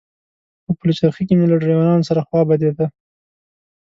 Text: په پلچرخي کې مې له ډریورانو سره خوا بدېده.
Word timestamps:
په 0.63 0.71
پلچرخي 0.79 1.23
کې 1.27 1.35
مې 1.37 1.45
له 1.51 1.57
ډریورانو 1.61 2.07
سره 2.09 2.25
خوا 2.27 2.41
بدېده. 2.49 2.85